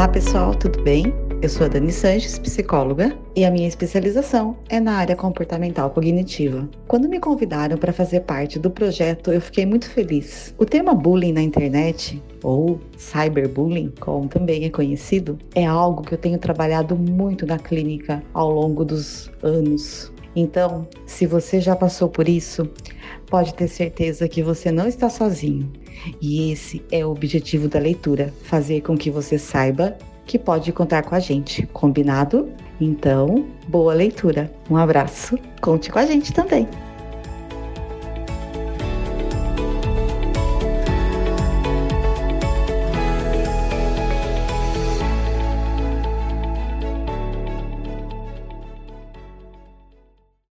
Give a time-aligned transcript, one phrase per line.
[0.00, 1.12] Olá pessoal, tudo bem?
[1.42, 6.66] Eu sou a Dani Sanches, psicóloga, e a minha especialização é na área comportamental cognitiva.
[6.88, 10.54] Quando me convidaram para fazer parte do projeto, eu fiquei muito feliz.
[10.56, 16.18] O tema bullying na internet, ou cyberbullying, como também é conhecido, é algo que eu
[16.18, 20.10] tenho trabalhado muito na clínica ao longo dos anos.
[20.34, 22.66] Então, se você já passou por isso,
[23.26, 25.70] pode ter certeza que você não está sozinho.
[26.20, 29.96] E esse é o objetivo da leitura: fazer com que você saiba
[30.26, 31.66] que pode contar com a gente.
[31.66, 32.48] Combinado?
[32.80, 34.50] Então, boa leitura.
[34.70, 35.38] Um abraço.
[35.60, 36.68] Conte com a gente também.